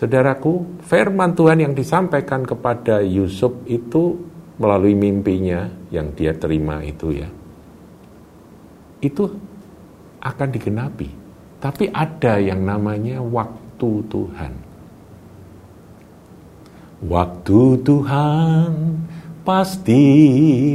Saudaraku, 0.00 0.80
firman 0.80 1.36
Tuhan 1.36 1.60
yang 1.60 1.76
disampaikan 1.76 2.40
kepada 2.48 3.04
Yusuf 3.04 3.52
itu 3.68 4.16
melalui 4.56 4.96
mimpinya 4.96 5.68
yang 5.92 6.16
dia 6.16 6.32
terima 6.32 6.80
itu 6.80 7.12
ya, 7.12 7.28
itu 9.04 9.28
akan 10.24 10.48
digenapi. 10.48 11.08
Tapi 11.60 11.92
ada 11.92 12.40
yang 12.40 12.64
namanya 12.64 13.20
waktu 13.20 13.90
Tuhan. 14.08 14.52
Waktu 17.06 17.60
Tuhan 17.84 18.70
pasti 19.44 20.02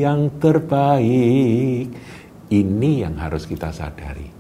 yang 0.05 0.37
terbaik. 0.37 1.87
Ini 2.47 2.91
yang 3.03 3.19
harus 3.19 3.43
kita 3.43 3.75
sadari. 3.75 4.36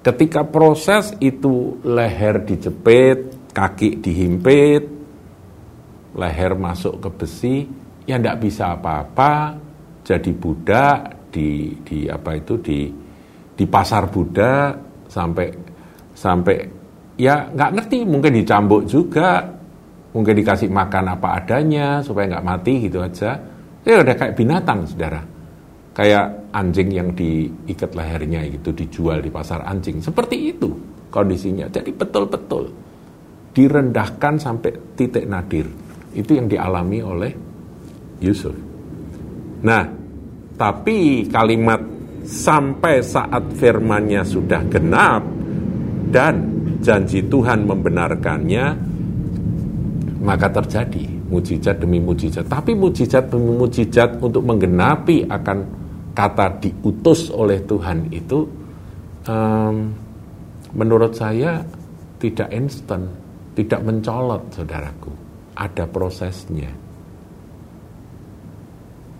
Ketika 0.00 0.48
proses 0.48 1.12
itu 1.20 1.76
leher 1.84 2.40
dijepit, 2.40 3.52
kaki 3.52 4.00
dihimpit, 4.00 4.84
leher 6.16 6.52
masuk 6.56 7.04
ke 7.04 7.08
besi, 7.20 7.56
ya 8.08 8.16
tidak 8.16 8.40
bisa 8.40 8.80
apa-apa. 8.80 9.60
Jadi 10.00 10.32
budak 10.32 11.28
di 11.28 11.76
di 11.84 12.08
apa 12.08 12.32
itu 12.32 12.56
di 12.64 12.88
di 13.52 13.64
pasar 13.68 14.08
budak 14.08 15.04
sampai 15.04 15.46
sampai 16.16 16.56
ya 17.20 17.52
nggak 17.52 17.70
ngerti. 17.76 17.98
Mungkin 18.08 18.32
dicambuk 18.40 18.88
juga 18.88 19.44
mungkin 20.16 20.32
dikasih 20.32 20.72
makan 20.72 21.12
apa 21.12 21.44
adanya 21.44 22.00
supaya 22.00 22.40
nggak 22.40 22.46
mati 22.48 22.88
gitu 22.88 23.04
aja. 23.04 23.36
Ya 23.84 24.00
udah 24.00 24.16
kayak 24.16 24.32
binatang 24.32 24.88
saudara 24.88 25.39
kayak 25.90 26.54
anjing 26.54 26.90
yang 26.94 27.10
diikat 27.12 27.92
lehernya 27.94 28.46
gitu 28.46 28.70
dijual 28.74 29.18
di 29.18 29.30
pasar 29.30 29.66
anjing 29.66 29.98
seperti 29.98 30.54
itu 30.54 30.70
kondisinya 31.10 31.66
jadi 31.66 31.90
betul-betul 31.90 32.70
direndahkan 33.50 34.38
sampai 34.38 34.70
titik 34.94 35.26
nadir 35.26 35.66
itu 36.14 36.34
yang 36.34 36.50
dialami 36.50 36.98
oleh 37.02 37.32
Yusuf. 38.22 38.54
Nah, 39.64 39.84
tapi 40.56 41.28
kalimat 41.28 41.80
sampai 42.24 43.00
saat 43.00 43.44
firmannya 43.56 44.22
sudah 44.24 44.62
genap 44.68 45.22
dan 46.12 46.34
janji 46.84 47.24
Tuhan 47.24 47.64
membenarkannya, 47.64 48.64
maka 50.20 50.48
terjadi 50.52 51.04
mujizat 51.30 51.80
demi 51.80 52.02
mujizat. 52.02 52.44
Tapi 52.48 52.76
mujizat 52.76 53.32
demi 53.32 53.56
mujizat 53.56 54.20
untuk 54.20 54.44
menggenapi 54.44 55.28
akan 55.30 55.79
kata 56.14 56.60
diutus 56.60 57.30
oleh 57.30 57.62
Tuhan 57.64 58.10
itu, 58.10 58.38
um, 59.26 59.76
menurut 60.74 61.12
saya 61.14 61.62
tidak 62.20 62.50
instan, 62.52 63.08
tidak 63.56 63.80
mencolot, 63.82 64.52
saudaraku. 64.52 65.12
Ada 65.56 65.84
prosesnya. 65.88 66.72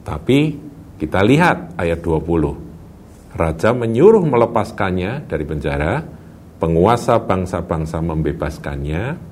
Tapi 0.01 0.39
kita 0.97 1.21
lihat 1.25 1.77
ayat 1.77 2.01
20. 2.01 3.37
Raja 3.37 3.71
menyuruh 3.71 4.25
melepaskannya 4.27 5.29
dari 5.31 5.45
penjara, 5.47 6.03
penguasa 6.59 7.23
bangsa-bangsa 7.23 8.03
membebaskannya, 8.03 9.30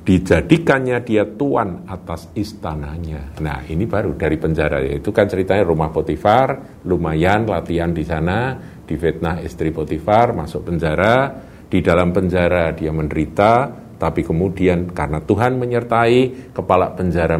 dijadikannya 0.00 1.04
dia 1.04 1.28
tuan 1.28 1.84
atas 1.84 2.32
istananya. 2.32 3.36
Nah, 3.44 3.62
ini 3.68 3.84
baru 3.84 4.16
dari 4.16 4.40
penjara. 4.40 4.80
Itu 4.80 5.12
kan 5.12 5.28
ceritanya 5.28 5.64
rumah 5.64 5.92
Potifar, 5.92 6.80
lumayan 6.88 7.44
latihan 7.44 7.92
di 7.92 8.02
sana, 8.02 8.56
difitnah 8.88 9.44
istri 9.44 9.68
Potifar, 9.70 10.32
masuk 10.32 10.72
penjara, 10.72 11.30
di 11.70 11.78
dalam 11.84 12.10
penjara 12.10 12.72
dia 12.74 12.90
menderita, 12.90 13.70
tapi 14.00 14.24
kemudian 14.24 14.90
karena 14.90 15.20
Tuhan 15.22 15.60
menyertai, 15.60 16.50
kepala 16.56 16.96
penjara 16.96 17.36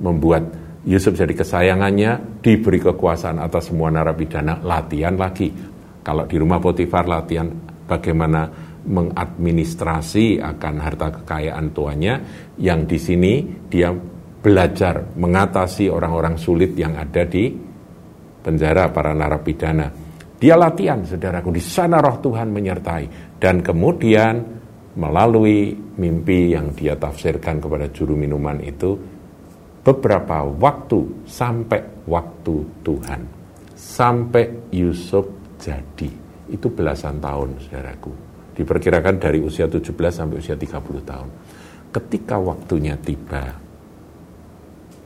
membuat 0.00 0.42
Yusuf 0.86 1.12
jadi 1.12 1.34
kesayangannya, 1.36 2.40
diberi 2.40 2.80
kekuasaan 2.80 3.36
atas 3.36 3.68
semua 3.68 3.92
narapidana, 3.92 4.64
latihan 4.64 5.18
lagi. 5.18 5.52
Kalau 6.00 6.24
di 6.24 6.40
rumah 6.40 6.56
Potifar 6.56 7.04
latihan 7.04 7.50
bagaimana 7.84 8.69
mengadministrasi 8.86 10.40
akan 10.40 10.74
harta 10.80 11.20
kekayaan 11.20 11.72
tuannya, 11.76 12.14
yang 12.60 12.88
di 12.88 12.98
sini 13.00 13.44
dia 13.68 13.92
belajar 14.40 15.12
mengatasi 15.20 15.92
orang-orang 15.92 16.40
sulit 16.40 16.72
yang 16.72 16.96
ada 16.96 17.28
di 17.28 17.52
penjara 18.40 18.88
para 18.88 19.12
narapidana. 19.12 19.92
Dia 20.40 20.56
latihan, 20.56 21.04
saudaraku, 21.04 21.52
di 21.52 21.60
sana 21.60 22.00
roh 22.00 22.16
Tuhan 22.24 22.48
menyertai. 22.48 23.36
Dan 23.36 23.60
kemudian 23.60 24.40
melalui 24.96 25.76
mimpi 25.76 26.56
yang 26.56 26.72
dia 26.72 26.96
tafsirkan 26.96 27.60
kepada 27.60 27.92
juru 27.92 28.16
minuman 28.16 28.56
itu, 28.64 28.96
beberapa 29.84 30.40
waktu 30.48 31.28
sampai 31.28 32.08
waktu 32.08 32.54
Tuhan. 32.80 33.20
Sampai 33.76 34.72
Yusuf 34.72 35.28
jadi. 35.60 36.08
Itu 36.48 36.72
belasan 36.72 37.20
tahun, 37.20 37.60
saudaraku. 37.60 38.29
Diperkirakan 38.60 39.16
dari 39.16 39.40
usia 39.40 39.64
17 39.64 39.88
sampai 40.12 40.36
usia 40.36 40.52
30 40.52 41.00
tahun. 41.00 41.30
Ketika 41.96 42.36
waktunya 42.36 42.92
tiba, 43.00 43.56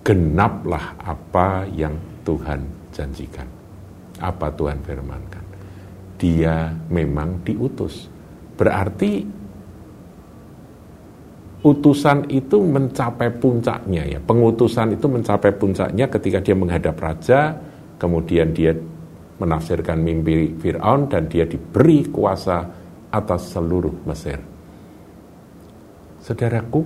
genaplah 0.03 0.99
apa 0.99 1.63
yang 1.71 1.95
Tuhan 2.27 2.91
janjikan. 2.91 3.47
Apa 4.19 4.51
Tuhan 4.51 4.83
firmankan. 4.83 5.47
Dia 6.19 6.75
memang 6.91 7.47
diutus. 7.47 8.11
Berarti 8.59 9.23
utusan 11.63 12.27
itu 12.35 12.59
mencapai 12.59 13.39
puncaknya 13.39 14.03
ya. 14.05 14.19
Pengutusan 14.19 14.99
itu 14.99 15.07
mencapai 15.07 15.55
puncaknya 15.55 16.11
ketika 16.11 16.43
dia 16.43 16.59
menghadap 16.59 16.99
raja, 16.99 17.55
kemudian 18.03 18.51
dia 18.51 18.75
menafsirkan 19.39 20.03
mimpi 20.03 20.59
Firaun 20.59 21.07
dan 21.07 21.31
dia 21.31 21.47
diberi 21.47 22.07
kuasa 22.11 22.84
atas 23.15 23.55
seluruh 23.55 23.95
Mesir. 24.03 24.43
Saudaraku, 26.19 26.83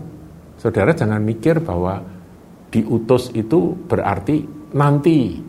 saudara 0.61 0.93
jangan 0.93 1.25
mikir 1.25 1.65
bahwa 1.65 2.05
diutus 2.69 3.33
itu 3.33 3.73
berarti 3.89 4.45
nanti 4.77 5.41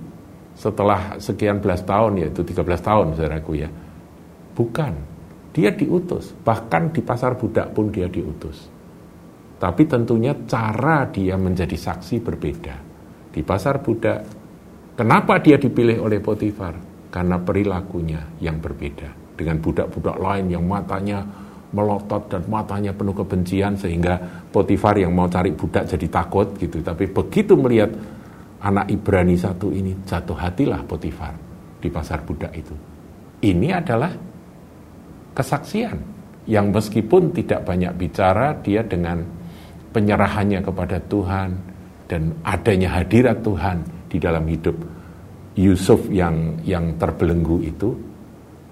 setelah 0.56 1.20
sekian 1.20 1.60
belas 1.60 1.84
tahun 1.84 2.24
yaitu 2.24 2.44
13 2.48 2.64
tahun 2.80 3.08
saudaraku 3.16 3.52
ya. 3.60 3.70
Bukan, 4.56 4.94
dia 5.56 5.72
diutus, 5.72 6.36
bahkan 6.44 6.92
di 6.92 7.00
pasar 7.04 7.36
budak 7.36 7.72
pun 7.72 7.92
dia 7.92 8.08
diutus. 8.12 8.68
Tapi 9.60 9.84
tentunya 9.88 10.36
cara 10.48 11.08
dia 11.12 11.36
menjadi 11.36 11.76
saksi 11.76 12.24
berbeda. 12.24 12.76
Di 13.32 13.42
pasar 13.44 13.84
budak, 13.84 14.20
kenapa 14.96 15.40
dia 15.44 15.60
dipilih 15.60 16.00
oleh 16.00 16.24
Potifar? 16.24 16.76
Karena 17.10 17.42
perilakunya 17.42 18.40
yang 18.40 18.62
berbeda. 18.62 19.29
Dengan 19.40 19.64
budak-budak 19.64 20.20
lain 20.20 20.52
yang 20.52 20.68
matanya 20.68 21.24
melotot 21.72 22.28
dan 22.28 22.44
matanya 22.50 22.92
penuh 22.92 23.16
kebencian 23.16 23.80
sehingga 23.80 24.18
Potifar 24.50 24.98
yang 24.98 25.14
mau 25.14 25.30
cari 25.30 25.54
budak 25.54 25.88
jadi 25.88 26.08
takut 26.10 26.58
gitu. 26.60 26.84
Tapi 26.84 27.08
begitu 27.08 27.54
melihat 27.56 27.94
anak 28.60 28.92
Ibrani 28.92 29.40
satu 29.40 29.72
ini 29.72 29.96
jatuh 30.04 30.36
hatilah 30.36 30.82
Potifar 30.84 31.32
di 31.80 31.88
pasar 31.88 32.26
budak 32.26 32.52
itu. 32.58 32.76
Ini 33.40 33.68
adalah 33.72 34.12
kesaksian 35.32 35.96
yang 36.50 36.74
meskipun 36.74 37.32
tidak 37.32 37.64
banyak 37.64 37.94
bicara 37.96 38.58
dia 38.60 38.84
dengan 38.84 39.22
penyerahannya 39.94 40.60
kepada 40.66 40.98
Tuhan 41.06 41.50
dan 42.10 42.34
adanya 42.42 43.00
hadirat 43.00 43.46
Tuhan 43.46 43.78
di 44.10 44.18
dalam 44.18 44.44
hidup 44.50 44.76
Yusuf 45.54 46.10
yang 46.10 46.58
yang 46.66 46.98
terbelenggu 46.98 47.62
itu 47.62 48.09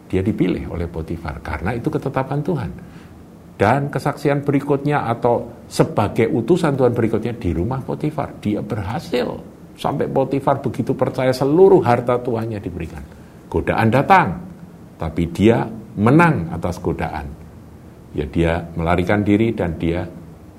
dia 0.07 0.23
dipilih 0.23 0.71
oleh 0.71 0.87
Potifar 0.87 1.43
karena 1.43 1.75
itu 1.75 1.91
ketetapan 1.91 2.39
Tuhan. 2.39 2.71
Dan 3.57 3.89
kesaksian 3.89 4.45
berikutnya 4.45 5.09
atau 5.09 5.65
sebagai 5.65 6.29
utusan 6.29 6.77
Tuhan 6.77 6.93
berikutnya 6.93 7.33
di 7.33 7.49
rumah 7.57 7.81
Potifar. 7.81 8.37
Dia 8.37 8.61
berhasil. 8.61 9.33
Sampai 9.73 10.05
Potifar 10.05 10.61
begitu 10.61 10.93
percaya 10.93 11.33
seluruh 11.33 11.81
harta 11.81 12.21
tuannya 12.21 12.61
diberikan. 12.61 13.01
Godaan 13.49 13.89
datang. 13.89 14.27
Tapi 15.01 15.23
dia 15.33 15.65
menang 15.97 16.53
atas 16.53 16.77
godaan. 16.77 17.25
Ya 18.13 18.29
dia 18.29 18.61
melarikan 18.77 19.25
diri 19.25 19.57
dan 19.57 19.73
dia 19.81 20.05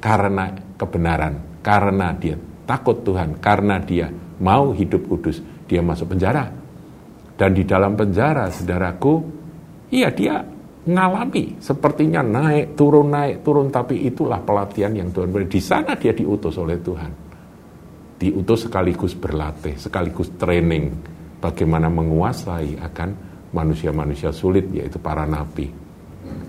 karena 0.03 0.51
kebenaran. 0.75 1.63
Karena 1.63 2.11
dia 2.19 2.35
takut 2.67 3.07
Tuhan. 3.07 3.39
Karena 3.39 3.79
dia 3.79 4.11
mau 4.43 4.75
hidup 4.75 5.07
kudus. 5.07 5.39
Dia 5.71 5.87
masuk 5.87 6.19
penjara. 6.19 6.51
Dan 7.39 7.55
di 7.55 7.63
dalam 7.63 7.95
penjara, 7.95 8.51
saudaraku, 8.51 9.38
iya 9.93 10.09
dia 10.13 10.45
ngalami. 10.89 11.61
Sepertinya 11.61 12.25
naik 12.25 12.73
turun 12.73 13.13
naik 13.13 13.45
turun 13.45 13.69
tapi 13.69 14.09
itulah 14.09 14.41
pelatihan 14.41 14.97
yang 14.97 15.13
Tuhan 15.13 15.29
beri. 15.29 15.45
Di 15.45 15.61
sana 15.61 15.93
dia 15.95 16.17
diutus 16.17 16.57
oleh 16.57 16.81
Tuhan. 16.81 17.13
Diutus 18.19 18.67
sekaligus 18.67 19.15
berlatih 19.15 19.79
sekaligus 19.79 20.35
training 20.41 20.91
bagaimana 21.39 21.87
menguasai 21.87 22.81
akan 22.83 23.09
manusia-manusia 23.53 24.33
sulit 24.33 24.67
yaitu 24.73 24.97
para 24.99 25.29
nabi. 25.29 25.71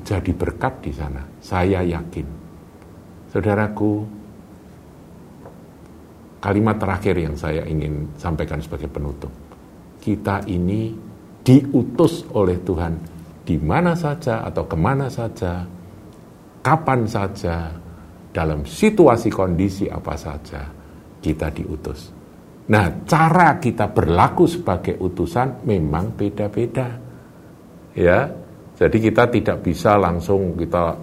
Jadi 0.01 0.31
berkat 0.33 0.81
di 0.81 0.91
sana. 0.95 1.21
Saya 1.43 1.85
yakin. 1.85 2.27
Saudaraku 3.29 3.91
kalimat 6.41 6.79
terakhir 6.81 7.15
yang 7.19 7.35
saya 7.37 7.61
ingin 7.67 8.17
sampaikan 8.17 8.57
sebagai 8.63 8.89
penutup. 8.89 9.29
Kita 9.99 10.41
ini 10.49 10.95
diutus 11.43 12.25
oleh 12.33 12.57
Tuhan 12.63 13.18
di 13.49 13.57
mana 13.57 13.97
saja 13.97 14.45
atau 14.45 14.69
ke 14.69 14.77
mana 14.77 15.09
saja, 15.09 15.65
kapan 16.61 17.09
saja, 17.09 17.73
dalam 18.29 18.61
situasi 18.61 19.33
kondisi 19.33 19.89
apa 19.89 20.13
saja, 20.13 20.69
kita 21.17 21.49
diutus. 21.49 22.13
Nah, 22.69 23.09
cara 23.09 23.57
kita 23.57 23.89
berlaku 23.89 24.45
sebagai 24.45 25.01
utusan 25.01 25.65
memang 25.65 26.13
beda-beda. 26.13 26.93
Ya, 27.97 28.29
jadi 28.77 28.97
kita 29.09 29.33
tidak 29.33 29.65
bisa 29.65 29.97
langsung 29.97 30.53
kita 30.53 30.93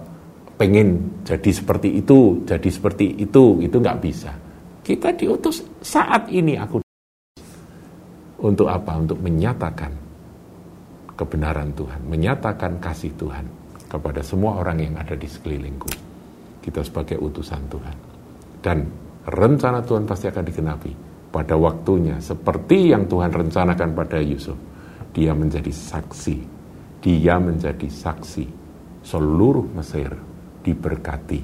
pengen 0.55 1.19
jadi 1.27 1.51
seperti 1.51 1.99
itu, 1.99 2.47
jadi 2.47 2.69
seperti 2.71 3.27
itu, 3.27 3.59
itu 3.59 3.75
nggak 3.75 3.99
bisa. 3.99 4.31
Kita 4.87 5.11
diutus 5.11 5.67
saat 5.83 6.31
ini 6.31 6.55
aku 6.55 6.79
untuk 8.39 8.71
apa? 8.71 8.95
Untuk 8.95 9.19
menyatakan 9.19 10.06
kebenaran 11.17 11.73
Tuhan, 11.73 12.05
menyatakan 12.05 12.77
kasih 12.77 13.11
Tuhan 13.17 13.45
kepada 13.89 14.21
semua 14.21 14.61
orang 14.61 14.77
yang 14.77 14.95
ada 15.01 15.17
di 15.17 15.25
sekelilingku. 15.25 15.89
Kita 16.61 16.85
sebagai 16.85 17.17
utusan 17.17 17.61
Tuhan. 17.67 17.95
Dan 18.61 18.85
rencana 19.25 19.81
Tuhan 19.81 20.05
pasti 20.05 20.29
akan 20.29 20.43
digenapi 20.45 20.91
pada 21.33 21.57
waktunya 21.57 22.21
seperti 22.21 22.93
yang 22.93 23.09
Tuhan 23.09 23.33
rencanakan 23.33 23.89
pada 23.97 24.21
Yusuf. 24.21 24.55
Dia 25.17 25.33
menjadi 25.33 25.73
saksi, 25.73 26.37
dia 27.01 27.41
menjadi 27.41 27.89
saksi 27.89 28.45
seluruh 29.01 29.65
Mesir 29.73 30.13
diberkati. 30.61 31.41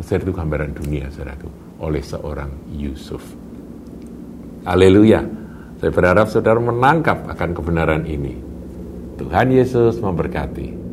Mesir 0.00 0.22
itu 0.22 0.32
gambaran 0.32 0.72
dunia, 0.72 1.10
saudaraku, 1.12 1.48
oleh 1.82 2.00
seorang 2.00 2.72
Yusuf. 2.72 3.20
Haleluya. 4.64 5.45
Saya 5.76 5.92
berharap 5.92 6.32
saudara 6.32 6.56
menangkap 6.56 7.28
akan 7.28 7.50
kebenaran 7.52 8.08
ini. 8.08 8.40
Tuhan 9.20 9.52
Yesus 9.52 10.00
memberkati. 10.00 10.85